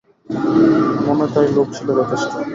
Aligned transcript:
মনে 1.05 1.25
তাই 1.33 1.47
লোভ 1.55 1.67
ছিল 1.75 1.87
যথেষ্ট। 1.99 2.31